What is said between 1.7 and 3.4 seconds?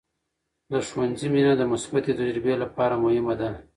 مثبتې تجربې لپاره مهمه